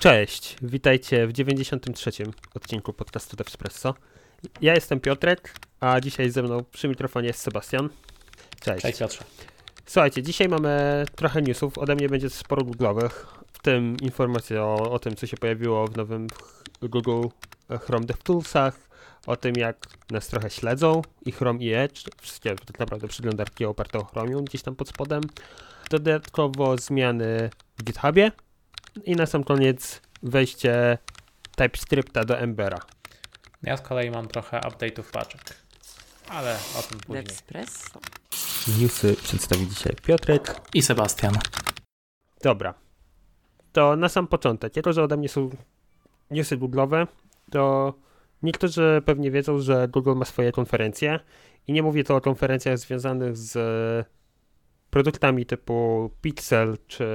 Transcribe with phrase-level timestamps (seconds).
[0.00, 2.10] Cześć, witajcie w 93.
[2.54, 3.94] odcinku podcastu Devspresso.
[4.60, 7.88] Ja jestem Piotrek, a dzisiaj ze mną przy mikrofonie jest Sebastian.
[8.60, 8.82] Cześć.
[8.82, 9.24] Cześć Piotrze.
[9.86, 14.98] Słuchajcie, dzisiaj mamy trochę newsów, ode mnie będzie sporo googlowych, w tym informacje o, o
[14.98, 16.26] tym, co się pojawiło w nowym
[16.82, 17.28] Google
[17.80, 18.88] Chrome DevToolsach,
[19.26, 23.98] o tym, jak nas trochę śledzą i Chrome i Edge, wszystkie tak naprawdę przeglądarki oparte
[23.98, 25.22] o Chromium gdzieś tam pod spodem.
[25.90, 28.32] Dodatkowo zmiany w GitHubie
[29.04, 30.98] i na sam koniec wejście
[31.56, 32.78] TypeScripta do Embera.
[33.62, 35.42] Ja z kolei mam trochę update'ów paczek,
[36.28, 37.24] ale o tym później.
[37.24, 38.00] Espresso.
[38.80, 40.60] Newsy przedstawi dzisiaj Piotrek.
[40.74, 41.34] I Sebastian.
[42.42, 42.74] Dobra.
[43.72, 45.50] To na sam początek, jako że ode mnie są
[46.30, 47.06] newsy Google'owe,
[47.50, 47.94] to
[48.42, 51.20] niektórzy pewnie wiedzą, że Google ma swoje konferencje
[51.66, 53.58] i nie mówię to o konferencjach związanych z
[54.90, 57.06] produktami typu Pixel czy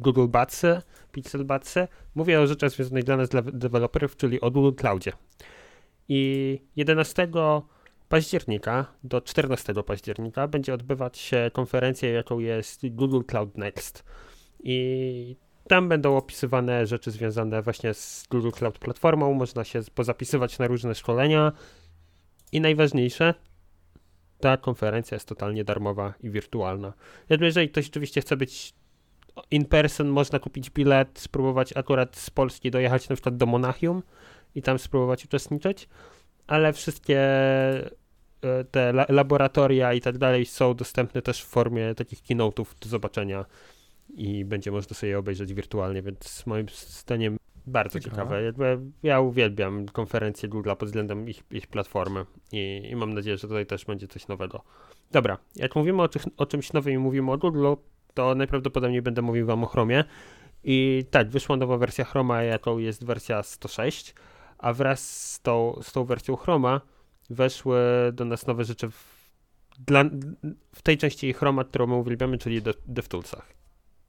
[0.00, 0.82] Google Batsy,
[1.12, 1.88] Pixel Batsy.
[2.14, 5.12] Mówię o rzeczach związanych dla nas, dla deweloperów, czyli o Google Cloudzie.
[6.08, 7.28] I 11
[8.08, 14.04] października do 14 października będzie odbywać się konferencja, jaką jest Google Cloud Next.
[14.62, 15.36] I
[15.68, 19.34] tam będą opisywane rzeczy związane właśnie z Google Cloud Platformą.
[19.34, 21.52] Można się pozapisywać na różne szkolenia.
[22.52, 23.34] I najważniejsze,
[24.40, 26.92] ta konferencja jest totalnie darmowa i wirtualna.
[27.28, 28.74] Jeżeli ktoś oczywiście chce być
[29.50, 34.02] in person, można kupić bilet, spróbować akurat z Polski dojechać na przykład do Monachium
[34.54, 35.88] i tam spróbować uczestniczyć,
[36.46, 37.20] ale wszystkie
[38.42, 43.44] e, te laboratoria i tak dalej są dostępne też w formie takich keynote'ów do zobaczenia
[44.14, 47.36] i będzie można sobie je obejrzeć wirtualnie, więc moim zdaniem
[47.66, 48.42] bardzo ciekawe.
[48.46, 48.80] ciekawe.
[49.02, 53.66] Ja uwielbiam konferencje Google pod względem ich, ich platformy i, i, mam nadzieję, że tutaj
[53.66, 54.62] też będzie coś nowego.
[55.10, 57.66] Dobra, jak mówimy o, o czymś nowym i mówimy o Google,
[58.14, 60.04] to najprawdopodobniej będę mówił wam o Chromie.
[60.64, 64.14] I tak, wyszła nowa wersja Chroma, jaką jest wersja 106,
[64.58, 66.80] a wraz z tą, z tą wersją Chroma
[67.30, 67.80] weszły
[68.12, 69.30] do nas nowe rzeczy w,
[69.78, 70.04] dla,
[70.74, 73.52] w tej części Chroma, którą my uwielbiamy, czyli de, DevToolsach.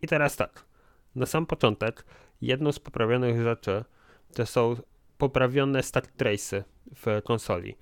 [0.01, 0.65] I teraz tak,
[1.15, 2.05] na sam początek,
[2.41, 3.83] jedną z poprawionych rzeczy
[4.33, 4.75] to są
[5.17, 6.63] poprawione stack trace'y
[6.95, 7.75] w konsoli.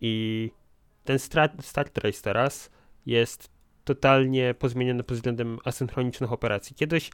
[0.00, 0.50] I
[1.04, 2.70] ten stack trace teraz
[3.06, 3.51] jest
[3.84, 6.76] totalnie pozmienione pod względem asynchronicznych operacji.
[6.76, 7.10] Kiedyś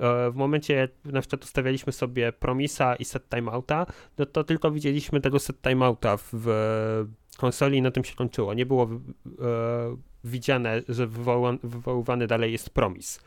[0.00, 3.86] e, w momencie, jak na przykład ustawialiśmy sobie promisa i set timeouta,
[4.18, 6.46] no to tylko widzieliśmy tego set timeouta w,
[7.36, 8.54] konsoli i na tym się kończyło.
[8.54, 8.96] Nie było e,
[10.24, 11.06] widziane, że
[11.62, 13.20] wywoływany dalej jest promis.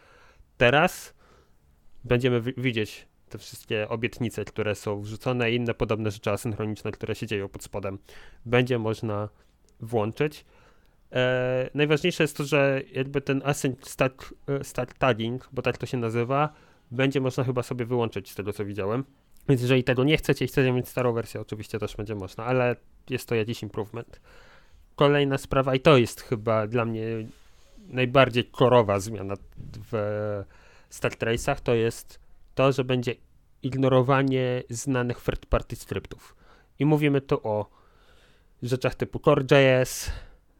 [0.57, 1.13] Teraz
[2.03, 7.27] będziemy widzieć te wszystkie obietnice, które są wrzucone i inne podobne rzeczy asynchroniczne, które się
[7.27, 7.97] dzieją pod spodem.
[8.45, 9.29] Będzie można
[9.79, 10.45] włączyć.
[11.13, 15.85] E, najważniejsze jest to, że jakby ten async start, e, start tagging, bo tak to
[15.85, 16.53] się nazywa,
[16.91, 19.03] będzie można chyba sobie wyłączyć z tego, co widziałem.
[19.49, 22.75] Więc jeżeli tego nie chcecie i chcecie mieć starą wersję, oczywiście też będzie można, ale
[23.09, 24.21] jest to jakiś improvement.
[24.95, 27.03] Kolejna sprawa, i to jest chyba dla mnie
[27.87, 29.35] najbardziej korowa zmiana
[29.91, 30.43] w
[30.89, 32.19] Start Trace'ach, to jest
[32.55, 33.15] to, że będzie
[33.63, 36.35] ignorowanie znanych third party skryptów.
[36.79, 37.69] I mówimy tu o
[38.63, 40.11] rzeczach typu Core.js,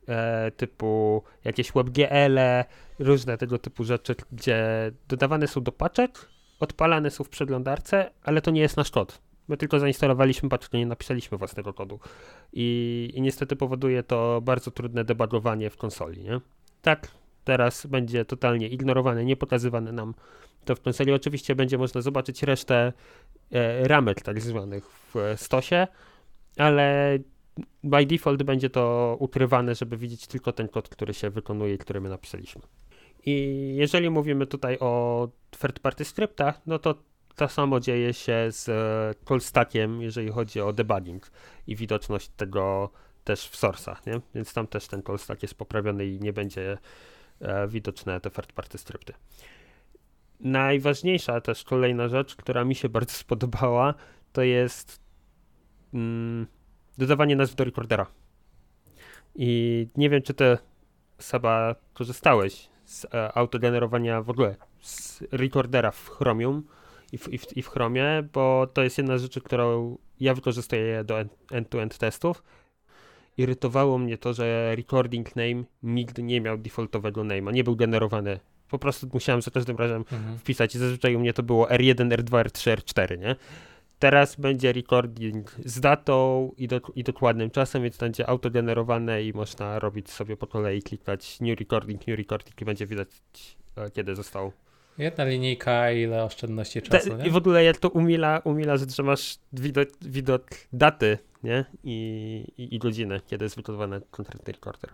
[0.08, 2.66] e, typu jakieś WebGL, -e,
[3.00, 8.52] różne tego typu rzeczy, gdzie dodawane są do paczek, odpalane są w przeglądarce, ale to
[8.52, 9.22] nie jest nasz kod.
[9.48, 12.00] My tylko zainstalowaliśmy paczkę, nie napisaliśmy własnego kodu.
[12.54, 16.40] I, I niestety powoduje to bardzo trudne debugowanie w konsoli, nie?
[16.82, 17.08] Tak,
[17.44, 20.14] teraz będzie totalnie ignorowane, nie pokazywane nam
[20.66, 21.14] to w konsoli.
[21.14, 22.94] Oczywiście będzie można zobaczyć resztę
[23.52, 25.88] e, ramek tak zwanych w stosie,
[26.58, 27.18] ale
[27.84, 32.10] by default będzie to ukrywane, żeby widzieć tylko ten kod, który się wykonuje który my
[32.10, 32.62] napisaliśmy.
[33.26, 35.28] I jeżeli mówimy tutaj o
[35.62, 36.96] third party scriptach, no to
[37.36, 38.66] to samo dzieje się z
[39.28, 41.32] call stackiem, jeżeli chodzi o debugging
[41.68, 42.90] i widoczność tego
[43.24, 44.22] też w source'ach, nie?
[44.36, 46.78] Więc tam też ten call stack jest poprawiony i nie będzie
[47.42, 49.14] e, widoczne te third party scripty.
[50.40, 53.94] Najważniejsza też kolejna rzecz, która mi się bardzo spodobała,
[54.34, 55.02] to jest
[55.94, 56.48] mm,
[56.98, 58.06] dodawanie nazw do recordera.
[59.36, 60.58] I nie wiem, czy ty,
[61.18, 66.64] Seba, korzystałeś z e, autogenerowania w ogóle z recordera w Chromium
[67.12, 70.34] i w, i, w, i w Chromie, bo to jest jedna z rzeczy, którą ja
[70.34, 71.20] wykorzystuję do
[71.52, 72.44] end-to-end testów.
[73.38, 78.40] Irytowało mnie to, że recording name nigdy nie miał defaultowego name'a, nie był generowany.
[78.70, 80.38] Po prostu musiałem za każdym razem mhm.
[80.38, 83.36] wpisać i zazwyczaj u mnie to było R1, R2, R3, R4, nie?
[84.04, 89.80] Teraz będzie recording z datą i, do, i dokładnym czasem, więc będzie autogenerowane i można
[89.80, 93.08] robić sobie po kolei, klikać new recording, new recording i będzie widać,
[93.78, 94.52] e, kiedy został
[94.98, 97.28] Jedna linijka, ile oszczędności czasu, Te?
[97.28, 101.66] I w ogóle jak to umila, umila że masz widok, widok daty, nie?
[101.84, 104.90] I, i, I godziny, kiedy jest wykonywany konkretny recorder.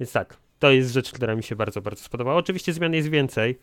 [0.00, 2.36] Więc tak, to jest rzecz, która mi się bardzo, bardzo spodobała.
[2.36, 3.58] Oczywiście zmian jest więcej,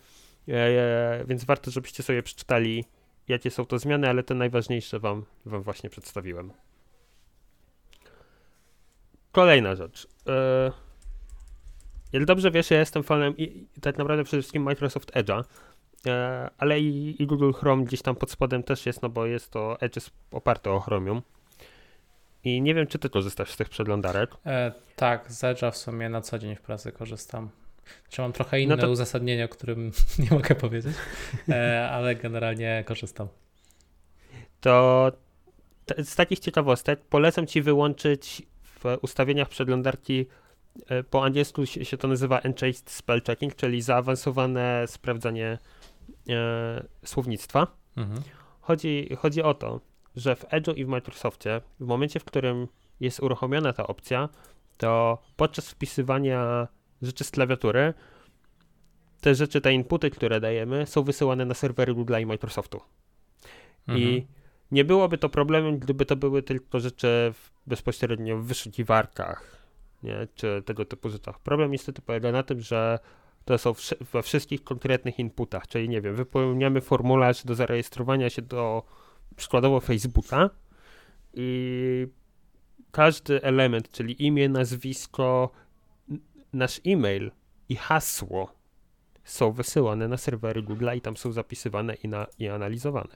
[0.48, 2.86] e, więc warto, żebyście sobie przeczytali,
[3.30, 6.52] jakie są to zmiany, ale te najważniejsze wam, wam właśnie przedstawiłem.
[9.32, 10.08] Kolejna rzecz.
[10.28, 10.72] E,
[12.14, 15.44] jak dobrze wiesz, ja jestem fanem i, tak naprawdę przede wszystkim Microsoft Edge'a,
[16.06, 19.52] e, ale i, i Google Chrome gdzieś tam pod spodem też jest, no bo jest
[19.52, 21.22] to Edge jest oparte o Chromium.
[22.44, 24.32] I nie wiem, czy ty korzystasz z tych przeglądarek.
[24.46, 27.50] E, tak, z Edge'a w sumie na co dzień w pracy korzystam.
[28.04, 29.92] Znaczy mam trochę inne No to- uzasadnienie, o którym
[30.24, 30.96] nie mogę powiedzieć,
[31.50, 33.28] e, ale generalnie korzystam.
[34.62, 35.12] To
[35.98, 40.26] z takich ciekawostek polecam ci wyłączyć w ustawieniach przeglądarki
[40.88, 45.58] e, po angielsku się się to nazywa Enhanced Spell Checking, czyli zaawansowane sprawdzanie
[46.30, 47.68] e, słownictwa.
[47.98, 48.22] Mhm.
[48.62, 49.82] Chodzi, chodzi o to,
[50.16, 52.68] że w Edge'u i w Microsoftie, w momencie, w którym
[53.00, 54.30] jest uruchomiona ta opcja,
[54.78, 56.68] to podczas wpisywania
[57.02, 57.94] rzeczy z klawiatury,
[59.22, 62.82] te rzeczy, te inputy, które dajemy, są wysyłane na serwery Google i Microsoftu.
[63.88, 64.08] Mhm.
[64.08, 64.28] I
[64.72, 69.66] nie byłoby to problemem, gdyby to były tylko rzeczy w, bezpośrednio w wyszukiwarkach,
[70.04, 70.28] nie?
[70.36, 71.40] czy tego typu rzeczach.
[71.40, 73.00] Problem niestety polega na tym, że
[73.46, 78.42] to są wszy- we wszystkich konkretnych inputach, czyli nie wiem, wypełniamy formularz do zarejestrowania się
[78.42, 78.84] do
[79.36, 80.50] przykładowo Facebooka
[81.34, 82.08] i
[82.92, 85.52] każdy element, czyli imię, nazwisko,
[86.54, 87.32] nasz e-mail
[87.70, 88.52] i hasło
[89.24, 93.16] są wysyłane na serwery Google i tam są zapisywane i, na, i analizowane.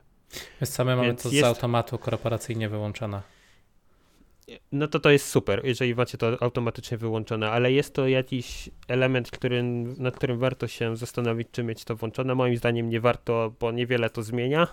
[0.62, 3.22] My same mamy Więc to z jest- automatu korporacyjnie wyłączone.
[4.72, 9.32] No to to jest super, jeżeli macie to automatycznie wyłączone, ale jest to jakiś element,
[9.32, 9.64] który,
[9.98, 12.36] nad którym warto się zastanowić, czy mieć to włączone.
[12.36, 14.68] Moim zdaniem nie warto, bo niewiele to zmienia,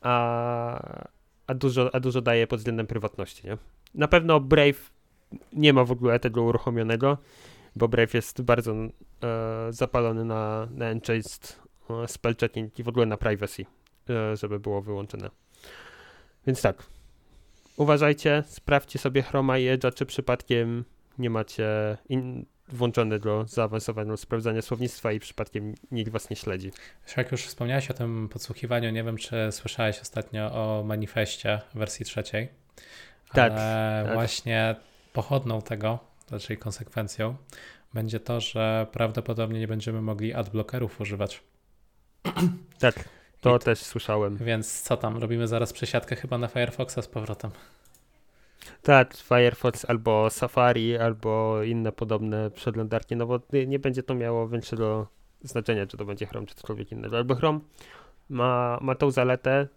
[0.00, 0.98] a,
[1.46, 3.46] a, dużo, a dużo daje pod względem prywatności.
[3.46, 3.56] Nie?
[3.94, 4.90] Na pewno Brave
[5.52, 7.18] nie ma w ogóle tego uruchomionego,
[7.76, 8.88] bo Brave jest bardzo e,
[9.70, 13.66] zapalony na, na Enchased e, spell checking i w ogóle na privacy,
[14.10, 15.30] e, żeby było wyłączone.
[16.46, 16.82] Więc tak,
[17.76, 20.84] uważajcie, sprawdźcie sobie Chroma i Edge'a, czy przypadkiem
[21.18, 26.72] nie macie in, włączonego zaawansowanego sprawdzania słownictwa i przypadkiem nikt was nie śledzi.
[27.16, 32.48] Jak już wspomniałeś o tym podsłuchiwaniu, nie wiem, czy słyszałeś ostatnio o manifestie wersji trzeciej.
[33.32, 34.14] Tak, Ale tak.
[34.14, 34.76] właśnie
[35.12, 35.98] pochodną tego,
[36.30, 37.36] raczej konsekwencją,
[37.94, 41.42] będzie to, że prawdopodobnie nie będziemy mogli adblockerów używać.
[42.78, 43.08] Tak,
[43.40, 44.36] to też słyszałem.
[44.36, 47.50] Więc co tam, robimy zaraz przesiadkę chyba na Firefoxa z powrotem.
[48.82, 54.48] Tak, Firefox albo Safari, albo inne podobne przeglądarki, no bo nie- nie będzie to miało
[54.48, 55.06] większego
[55.42, 57.16] znaczenia, czy to będzie Chrome, czy cokolwiek innego.
[57.16, 57.60] Albo Chrome
[58.28, 59.68] ma, ma tą zaletę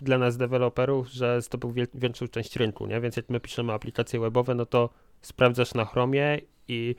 [0.00, 3.00] dla nas deweloperów, że zdobył wiel- większą część rynku, nie?
[3.00, 4.90] Więc jak my piszemy aplikacje webowe, no to
[5.22, 6.38] sprawdzasz na Chromie
[6.68, 6.94] i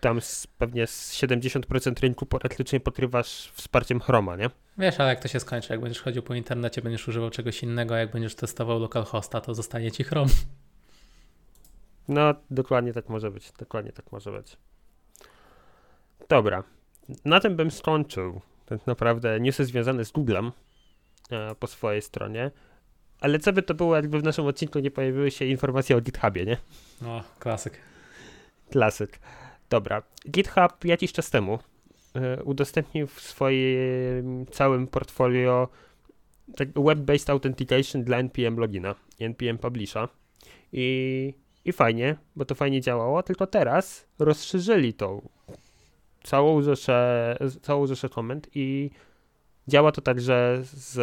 [0.00, 4.50] tam z, pewnie z 70% rynku praktycznie pokrywasz wsparciem Chroma, nie?
[4.78, 7.94] Wiesz, ale jak to się skończy, jak będziesz chodził po internecie, będziesz używał czegoś innego,
[7.96, 10.30] jak będziesz testował localhosta, to zostanie ci Chrome.
[12.08, 13.52] No, dokładnie tak może być.
[13.58, 14.56] Dokładnie tak może być.
[16.28, 16.62] Dobra.
[17.24, 18.40] Na tym bym skończył.
[18.66, 20.52] Tak naprawdę newsy związane z Googlem
[21.58, 22.50] po swojej stronie.
[23.20, 26.44] Ale co by to było, jakby w naszym odcinku nie pojawiły się informacje o GitHubie,
[26.44, 26.56] nie?
[27.02, 27.78] No, klasyk.
[28.70, 29.18] Klasyk.
[29.70, 30.02] Dobra.
[30.30, 31.58] GitHub jakiś czas temu
[32.14, 35.68] e, udostępnił w swoim całym portfolio
[36.56, 40.08] tak web-based authentication dla NPM logina NPM publisha.
[40.72, 41.34] I,
[41.64, 45.28] I fajnie, bo to fajnie działało, tylko teraz rozszerzyli tą
[46.22, 48.90] całą rzeszę, całą rzeszę komend i
[49.68, 50.98] działa to także z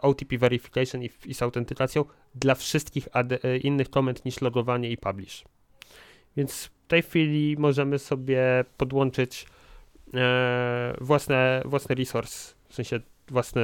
[0.00, 5.44] OTP verification i, i z autentykacją dla wszystkich e, innych komend niż logowanie i publish.
[6.36, 9.46] Więc w tej chwili możemy sobie podłączyć
[10.14, 13.62] e, własne, własne resource, w sensie własne,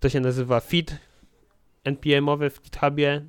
[0.00, 0.96] to się nazywa feed
[1.84, 3.22] NPM-owy w GitHubie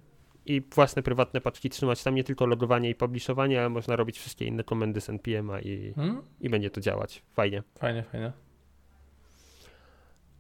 [0.46, 4.46] i własne prywatne paczki trzymać tam nie tylko logowanie i publiszowanie, ale można robić wszystkie
[4.46, 6.22] inne komendy z NPM-a i, Hmm?
[6.42, 7.24] i będzie to działać.
[7.34, 7.64] Fajnie.
[7.80, 8.32] Fajnie, fajnie.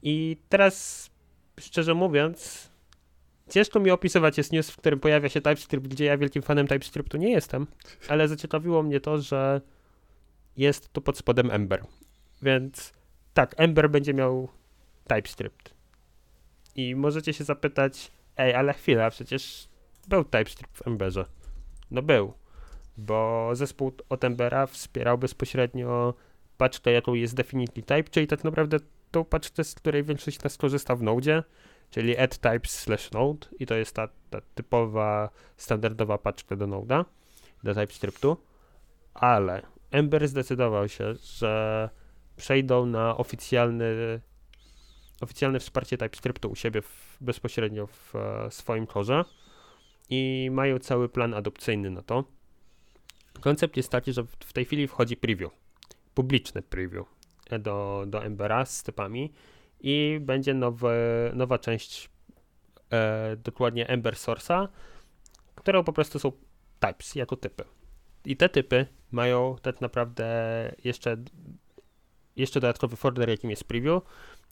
[0.04, 1.10] I teraz,
[1.60, 2.70] szczerze mówiąc,
[3.50, 7.18] ciężko mi opisywać jest news, w którym pojawia się TypeScript, gdzie ja wielkim fanem TypeScriptu
[7.18, 7.68] nie jestem,
[8.10, 9.62] ale zaciekawiło mnie to, że
[10.58, 11.84] jest tu pod spodem Ember.
[12.42, 12.94] Więc
[13.34, 14.50] tak, Ember będzie miał
[15.08, 15.74] TypeScript.
[16.76, 19.68] I możecie się zapytać, ej, ale chwila, przecież
[20.08, 21.26] był TypeScript w Emberze.
[21.92, 22.34] No był,
[22.98, 26.14] bo zespół od Embera wspierał bezpośrednio
[26.58, 28.78] paczkę, jaką jest Definitely Type, czyli tak naprawdę
[29.14, 31.44] tą paczkę, z której większość nas korzysta w Node,
[31.90, 37.06] czyli add types slash node i to jest ta, ta typowa, standardowa paczka do Node'a,
[37.64, 38.38] do TypeScriptu,
[39.14, 41.90] ale Ember zdecydował się, że
[42.36, 44.22] przejdą na oficjalny,
[45.22, 49.26] oficjalne wsparcie TypeScriptu u siebie w, bezpośrednio w e, swoim korze
[50.10, 52.24] i mają cały plan adopcyjny na to.
[53.42, 55.52] Koncept jest taki, że w, w tej chwili wchodzi preview,
[56.14, 57.23] publiczne preview
[57.60, 59.34] do, do Embera z typami
[59.80, 60.96] i będzie nowe,
[61.34, 62.10] nowa część,
[62.92, 64.68] e, dokładnie Ember Source'a,
[65.56, 66.32] którą po prostu są
[66.80, 67.64] types, jako typy.
[68.26, 70.26] I te typy mają tak naprawdę
[70.84, 71.18] jeszcze,
[72.36, 74.04] jeszcze dodatkowy folder, jakim jest preview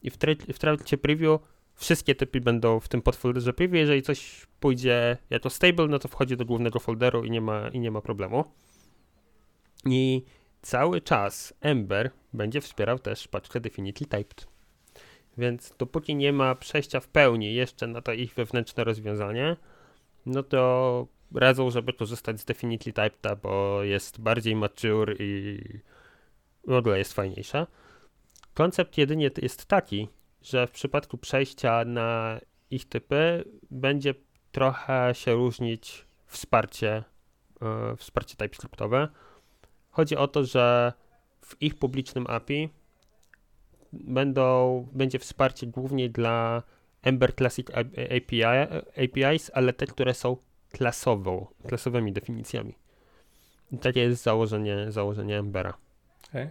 [0.04, 0.18] i w,
[0.54, 1.42] w trakcie preview
[1.76, 3.76] wszystkie typy będą w tym podfolderze preview.
[3.76, 7.80] Jeżeli coś pójdzie jako stable, no to wchodzi do głównego folderu i nie ma, i
[7.80, 8.44] nie ma problemu.
[9.86, 10.26] I
[10.62, 14.48] cały czas Ember będzie wspierał też paczkę Definitely Typed.
[15.38, 19.58] Więc dopóki nie ma przejścia w pełni jeszcze na to ich wewnętrzne rozwiązanie,
[20.26, 25.64] no to radzą, żeby korzystać z Definitely Typed, bo jest bardziej mature i
[26.68, 27.68] w ogóle jest fajniejsza.
[28.54, 30.08] Koncept jedynie jest taki,
[30.42, 32.40] że w przypadku przejścia na
[32.72, 34.14] ich typy będzie
[34.52, 37.04] trochę się różnić wsparcie,
[37.62, 39.08] yy, wsparcie TypeScriptowe.
[39.92, 40.94] Chodzi o to, że
[41.46, 42.70] w ich publicznym API
[43.94, 46.64] będą, będzie wsparcie głównie dla
[47.02, 47.68] Ember Classic
[48.18, 48.44] API,
[49.04, 50.38] APIs, ale te, które są
[50.72, 52.76] klasową, klasowymi definicjami.
[53.72, 55.74] I takie jest założenie, założenie Embera.
[56.30, 56.50] Okay.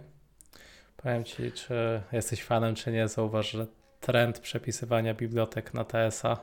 [0.97, 3.67] Powiem Ci, czy jesteś fanem, czy nie, zauważ, że
[3.99, 6.37] trend przepisywania bibliotek na TSA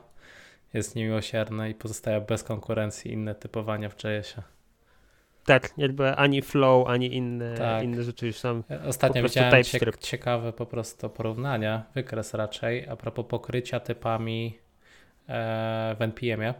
[0.73, 4.43] jest niemiłosierny i pozostaje bez konkurencji inne typowania w JS-ie.
[5.49, 7.83] Tak, jakby ani flow, ani inne, tak.
[7.83, 8.63] inne rzeczy już są.
[8.87, 9.63] Ostatnio widziałem
[9.99, 14.57] ciekawe po prostu porównania, wykres raczej, a propos pokrycia typami
[15.29, 16.53] e, w NPM-ie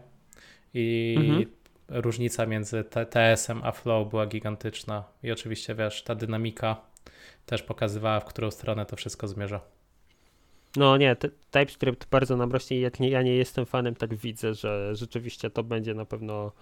[0.74, 1.46] i mhm.
[1.88, 6.80] różnica między TS-em a flow była gigantyczna i oczywiście wiesz, ta dynamika
[7.46, 9.60] też pokazywała, w którą stronę to wszystko zmierza.
[10.76, 11.16] No nie,
[11.50, 12.80] TypeScript bardzo nam rośnie.
[12.80, 16.52] Jak nie, ja nie jestem fanem, tak widzę, że rzeczywiście to będzie na pewno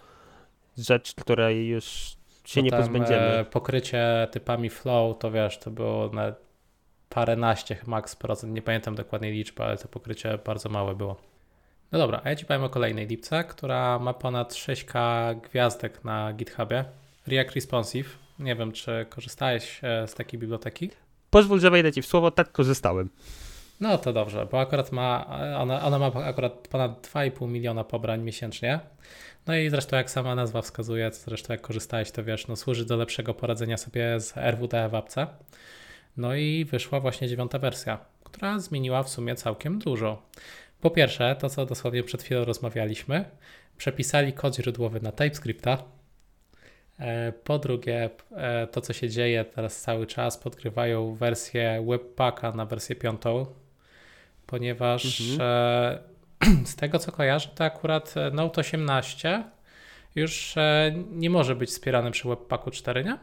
[0.79, 3.21] rzecz, której już się no nie pozbędziemy.
[3.21, 6.33] E, pokrycie typami flow, to wiesz, to było na
[7.09, 11.17] paręnaście max procent, nie pamiętam dokładnej liczby, ale to pokrycie bardzo małe było.
[11.93, 16.33] No dobra, a ja Ci powiem o kolejnej lipce, która ma ponad 6K gwiazdek na
[16.33, 16.85] GitHubie.
[17.27, 18.19] React Responsive.
[18.39, 20.91] Nie wiem, czy korzystałeś e, z takiej biblioteki?
[21.31, 23.09] Pozwól, że wejdę Ci w słowo, tak korzystałem.
[23.81, 25.27] No to dobrze, bo akurat ma,
[25.59, 28.81] ona, ona ma akurat ponad 2,5 miliona pobrań miesięcznie.
[29.47, 32.97] No i zresztą jak sama nazwa wskazuje, zresztą jak korzystałeś, to wiesz, no służy do
[32.97, 35.27] lepszego poradzenia sobie z RWD w apce.
[36.17, 40.23] No i wyszła właśnie dziewiąta wersja, która zmieniła w sumie całkiem dużo.
[40.81, 43.25] Po pierwsze, to co dosłownie przed chwilą rozmawialiśmy,
[43.77, 45.83] przepisali kod źródłowy na TypeScripta.
[46.99, 52.67] E, po drugie, e, to co się dzieje teraz cały czas, podgrywają wersję Webpacka na
[52.67, 53.47] wersję piątą,
[54.49, 55.41] ponieważ mhm.
[55.41, 59.45] E, z tego co kojarzę, to akurat Note 18
[60.15, 60.55] już
[61.11, 63.19] nie może być wspierany przy Webpacku 4, nie?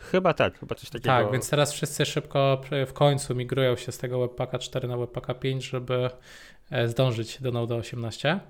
[0.00, 1.06] Chyba tak, chyba coś takiego.
[1.06, 5.34] Tak, więc teraz wszyscy szybko w końcu migrują się z tego Webpacka 4 na Webpacka
[5.34, 6.10] 5, żeby
[6.70, 8.40] e, zdążyć do Node 18.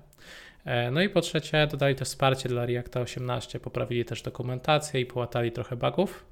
[0.65, 5.05] E, no i po trzecie dodali też wsparcie dla Reacta 18, poprawili też dokumentację i
[5.05, 6.25] połatali trochę bugów,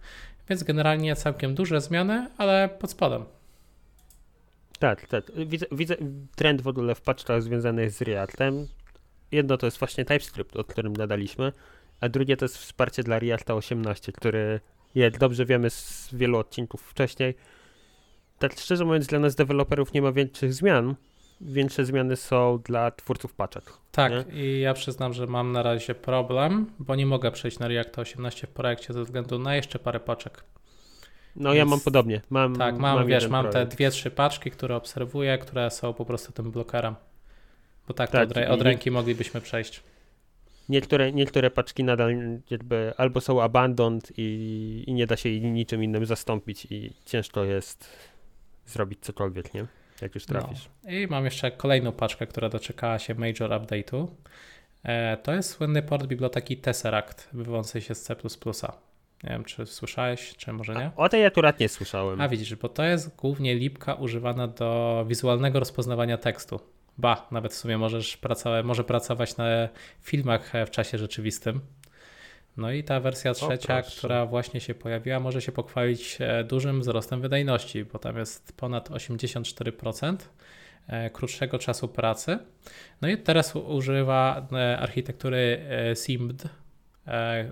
[0.49, 3.25] więc generalnie całkiem duże zmiany, ale pod spodem.
[4.79, 5.31] Tak, tak.
[5.35, 5.95] Widzę, widzę
[6.35, 8.67] trend w ogóle w paczkach związany z Reactem.
[9.31, 11.53] Jedno to jest właśnie TypeScript, o którym nadaliśmy,
[12.01, 14.59] a drugie to jest wsparcie dla Reacta 18, który
[14.95, 17.35] jak dobrze wiemy z wielu odcinków wcześniej,
[18.39, 20.95] tak szczerze mówiąc, dla nas deweloperów nie ma większych zmian.
[21.41, 23.63] Większe zmiany są dla twórców paczek.
[23.91, 24.41] Tak, nie?
[24.41, 28.47] i ja przyznam, że mam na razie problem, bo nie mogę przejść na React 18
[28.47, 30.43] w projekcie ze względu na jeszcze parę paczek.
[31.39, 32.21] No Więc, ja mam podobnie.
[32.29, 36.05] Mam, tak, mam, mam wiesz, mam te dwie, trzy paczki, które obserwuję, które są po
[36.05, 36.95] prostu tym blokerem.
[37.87, 39.83] Bo tak, tak od, od ręki moglibyśmy przejść
[40.69, 42.15] niektóre, niektóre paczki nadal
[42.49, 47.89] jakby albo są abandoned i, i nie da się niczym innym zastąpić i ciężko jest
[48.65, 49.65] zrobić cokolwiek, nie?
[50.01, 50.39] Jak już no.
[50.39, 50.69] trafisz.
[50.83, 50.91] No.
[50.91, 54.07] I mam jeszcze kolejną paczkę, która doczekała się major update'u.
[54.83, 58.15] E, to jest słynny port biblioteki Tesseract, wywodzącej się z C++.
[59.23, 60.91] Nie wiem, czy słyszałeś, czy może nie?
[60.97, 62.21] A, o tej akurat nie słyszałem.
[62.21, 66.59] A widzisz, bo to jest głównie lipka używana do wizualnego rozpoznawania tekstu.
[66.97, 69.45] Ba, nawet w sumie możesz pracować, może pracować na
[70.01, 71.61] filmach w czasie rzeczywistym.
[72.57, 77.21] No i ta wersja trzecia, która właśnie się pojawiła, może się pochwalić e, dużym wzrostem
[77.21, 80.17] wydajności, bo tam jest ponad 84%
[80.87, 82.37] e, krótszego czasu pracy.
[83.01, 85.61] No i teraz używa e, architektury
[85.95, 86.43] SIMD,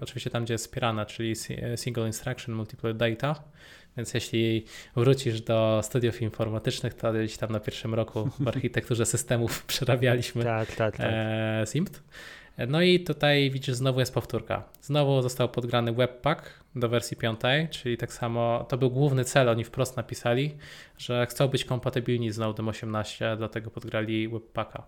[0.02, 1.34] oczywiście tam, gdzie jest wspierana, czyli
[1.76, 3.44] Single Instruction Multiple Data.
[3.98, 9.64] Więc jeśli wrócisz do studiów informatycznych, to gdzieś tam na pierwszym roku w architekturze systemów
[9.66, 11.12] przerabialiśmy tak, tak, tak.
[11.70, 12.02] SIMD.
[12.68, 14.64] No i tutaj widzisz, znowu jest powtórka.
[14.82, 19.64] Znowu został podgrany Webpack do wersji 5, czyli tak samo to był główny cel, oni
[19.64, 20.58] wprost napisali,
[20.98, 24.84] że chcą być kompatybilni z Node 18, dlatego podgrali Webpacka.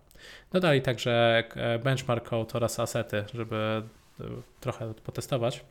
[0.52, 3.99] Dodali także e, benchmark code oraz asety, żeby e,
[4.60, 5.64] trochę potestować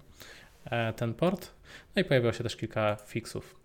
[0.65, 1.51] e, ten port.
[1.95, 3.55] No i pojawiło się też kilka fixów.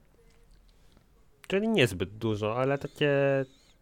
[1.47, 3.11] Czyli niezbyt dużo, ale takie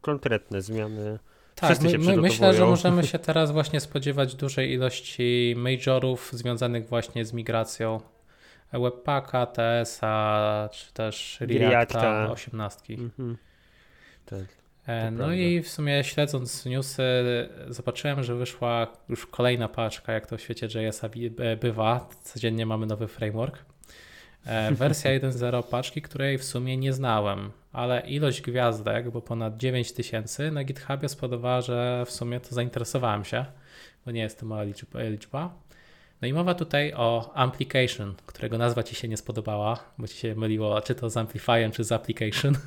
[0.01, 1.19] konkretne zmiany.
[1.55, 7.25] Tak, my, my, myślę, że możemy się teraz właśnie spodziewać dużej ilości majorów związanych właśnie
[7.25, 8.01] z migracją
[8.73, 12.33] Webpacka, TS-a, czy też Reacta, Reacta.
[12.33, 12.95] 18.
[12.95, 13.37] Mhm.
[14.27, 14.45] Tak,
[14.87, 15.35] no prawda.
[15.35, 17.03] i w sumie śledząc newsy
[17.69, 21.09] zobaczyłem, że wyszła już kolejna paczka, jak to w świecie JS-a
[21.39, 22.09] e, bywa.
[22.23, 23.59] Codziennie mamy nowy framework.
[24.47, 30.51] E, wersja 1.0 paczki, której w sumie nie znałem, ale ilość gwiazdek, bo ponad 9000
[30.51, 33.45] na GitHubie spowodowała, że w sumie to zainteresowałem się,
[34.07, 34.63] bo nie jest to mała
[34.95, 35.55] liczba.
[36.23, 40.35] No i mowa tutaj o application, którego nazwa Ci się nie spodobała, bo Ci się
[40.35, 42.55] myliło, czy to z amplifyem, czy z application.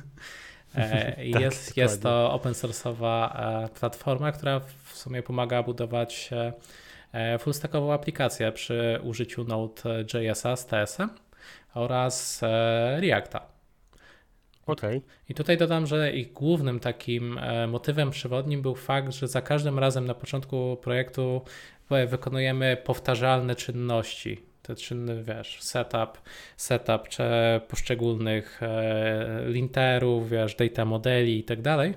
[0.76, 6.30] E, I tak, jest, jest to open source'owa e, platforma, która w sumie pomaga budować
[7.38, 11.10] full stackową aplikację przy użyciu Node.jsa z TS-em
[11.76, 13.46] oraz e, Reacta.
[14.66, 15.02] Okay.
[15.28, 19.78] I tutaj dodam, że ich głównym takim e, motywem przewodnim był fakt, że za każdym
[19.78, 21.42] razem na początku projektu
[22.08, 24.42] wykonujemy powtarzalne czynności.
[24.66, 26.18] Te czynny, wiesz, setup,
[26.56, 27.22] setup czy
[27.68, 31.94] poszczególnych e, linterów, wiesz, data modeli i tak dalej.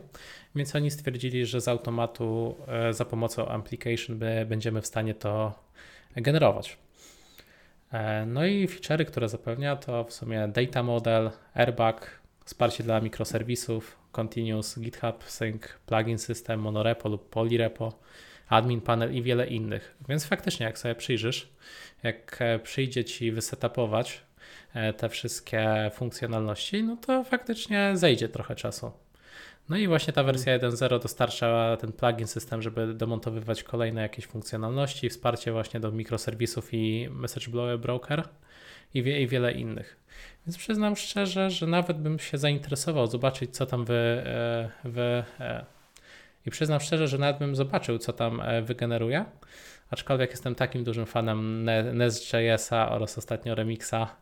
[0.56, 2.56] Więc oni stwierdzili, że z automatu
[2.92, 5.54] za pomocą application będziemy w stanie to
[6.16, 6.78] generować.
[7.92, 13.98] E, no i feature'y, które zapewnia to w sumie data model, airbag, wsparcie dla mikroserwisów,
[14.12, 18.00] continuous GitHub Sync, plugin system, monorepo lub polyrepo,
[18.50, 19.96] admin panel i wiele innych.
[20.10, 21.50] Więc faktycznie jak sobie przyjrzysz,
[22.04, 24.22] jak e, przyjdzie Ci wysetapować
[24.74, 28.92] e, te wszystkie funkcjonalności, no to faktycznie zejdzie trochę czasu.
[29.70, 35.10] No i właśnie ta wersja 1.0 dostarcza ten plugin system, żeby demontowywać kolejne jakieś funkcjonalności,
[35.10, 38.24] wsparcie właśnie do mikroserwisów i message broker
[38.94, 39.98] i, wie, i wiele innych.
[40.48, 44.24] Więc przyznam szczerze, że nawet bym się zainteresował zobaczyć, co tam wy,
[44.84, 45.66] wy e,
[46.46, 49.26] i przyznam szczerze, że nawet bym zobaczył, co tam e, wygeneruje.
[49.92, 54.16] Aczkolwiek jestem takim dużym fanem Nest.jsa oraz ostatnio Remixa,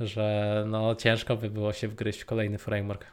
[0.00, 3.06] że no ciężko by było się wgryźć w kolejny framework.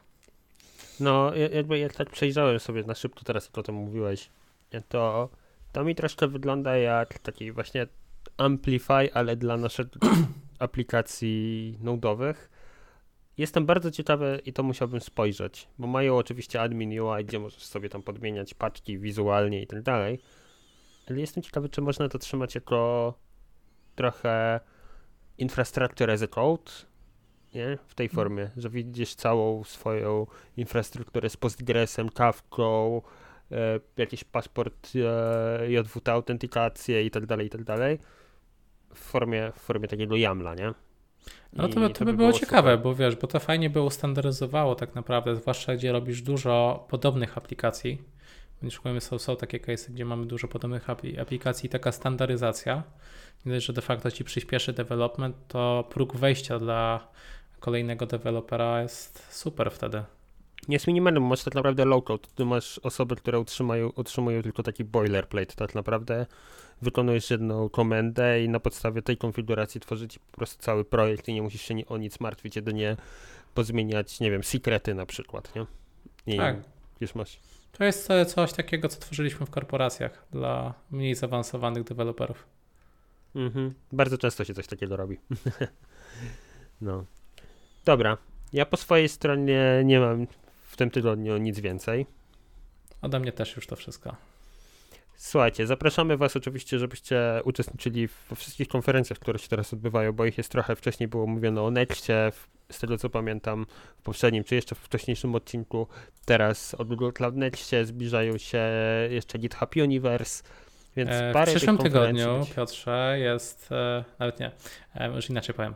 [1.00, 4.30] No, jakby jak tak przejrzałem sobie na szybko teraz, jak o tym mówiłeś,
[4.88, 5.28] to
[5.72, 7.86] to mi troszkę wygląda jak taki właśnie
[8.36, 9.86] Amplify, ale dla naszych
[10.58, 12.50] aplikacji nodowych.
[13.38, 17.88] Jestem bardzo ciekawy i to musiałbym spojrzeć, bo mają oczywiście admin UI, gdzie możesz sobie
[17.88, 20.18] tam podmieniać paczki wizualnie i tak dalej.
[21.08, 23.14] Ale jestem ciekawy, czy można to trzymać jako
[23.94, 24.60] trochę
[25.38, 26.72] infrastructure as a code,
[27.54, 27.78] nie?
[27.86, 28.14] w tej mhm.
[28.14, 33.02] formie, że widzisz całą swoją infrastrukturę z Postgresem, Kafką,
[33.52, 37.98] e, jakiś paszport e, JWT, autentykację i tak dalej, i tak dalej,
[38.94, 40.85] w formie, w formie takiego YAMLa, nie?
[41.52, 42.82] No to, by, to, by, by było, było ciekawe, super.
[42.82, 48.02] bo wiesz, bo to fajnie było standaryzowało tak naprawdę, zwłaszcza gdzie robisz dużo podobnych aplikacji.
[48.70, 52.82] Szukamy, są, są takie case, gdzie mamy dużo podobnych aplikacji, taka standaryzacja.
[53.46, 57.08] Nie że de facto ci przyspieszy development, to próg wejścia dla
[57.60, 60.02] kolejnego dewelopera jest super wtedy.
[60.68, 62.28] Jest minimalnym, masz tak naprawdę low-code.
[62.34, 65.54] Ty masz osoby, które utrzymają, utrzymują tylko taki boilerplate.
[65.54, 66.26] Tak naprawdę
[66.82, 71.34] wykonujesz jedną komendę i na podstawie tej konfiguracji tworzy ci po prostu cały projekt i
[71.34, 72.96] nie musisz się ni o nic martwić, jedynie
[73.54, 75.66] pozmieniać, nie wiem, sekrety na przykład, nie?
[76.34, 76.56] I tak.
[77.00, 77.40] już masz.
[77.72, 82.46] To jest coś takiego, co tworzyliśmy w korporacjach dla mniej zaawansowanych deweloperów.
[83.34, 83.74] Mhm.
[83.92, 85.18] Bardzo często się coś takiego robi.
[86.80, 87.04] no.
[87.84, 88.18] Dobra,
[88.52, 90.26] ja po swojej stronie nie mam
[90.62, 92.06] w tym tygodniu nic więcej.
[93.02, 94.16] Ode mnie też już to wszystko.
[95.16, 100.38] Słuchajcie, zapraszamy Was oczywiście, żebyście uczestniczyli we wszystkich konferencjach, które się teraz odbywają, bo ich
[100.38, 100.76] jest trochę.
[100.76, 102.32] Wcześniej było mówione o Nexcie,
[102.72, 103.66] z tego co pamiętam
[103.98, 105.86] w poprzednim, czy jeszcze w wcześniejszym odcinku.
[106.24, 108.62] Teraz od Google Cloud Nexcie zbliżają się
[109.10, 110.42] jeszcze GitHub Universe,
[110.96, 112.54] Więc E, parę w przyszłym tygodniu, będzie.
[112.54, 114.50] Piotrze, jest, e, nawet nie,
[114.94, 115.74] e, już inaczej powiem.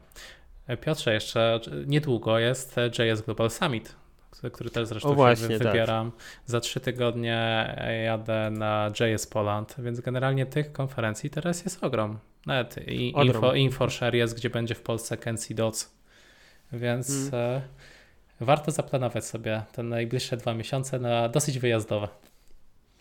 [0.66, 3.96] E, Piotrze, jeszcze niedługo jest e, JS Global Summit,
[4.52, 5.68] który- też zresztą O, właśnie, tak.
[5.68, 6.12] wybieram.
[6.46, 7.66] Za trzy tygodnie
[8.04, 12.18] jadę na JS Poland, więc generalnie tych konferencji teraz jest ogrom.
[12.46, 13.26] Nawet i Ogrom.
[13.26, 15.94] Info, InfoShare jest, gdzie będzie w Polsce Kenzie Dots,
[16.72, 17.34] więc Mm.
[17.34, 17.62] e,
[18.40, 22.08] warto zaplanować sobie te najbliższe dwa miesiące na dosyć wyjazdowe.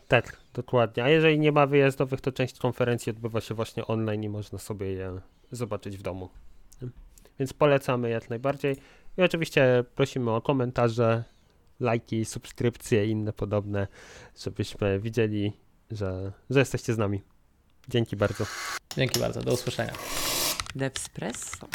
[0.07, 1.03] Tak, dokładnie.
[1.03, 4.87] A jeżeli nie ma wyjazdowych, to część konferencji odbywa się właśnie online i można sobie
[4.91, 5.19] je
[5.51, 6.29] zobaczyć w domu.
[7.39, 8.75] Więc polecamy jak najbardziej.
[9.17, 11.23] I oczywiście prosimy o komentarze,
[11.79, 13.87] lajki, subskrypcje i inne podobne,
[14.43, 15.53] żebyśmy widzieli,
[15.91, 17.21] że, że jesteście z nami.
[17.89, 18.45] Dzięki bardzo.
[18.97, 19.93] Dzięki bardzo, do usłyszenia.
[20.75, 21.67] Devspresso.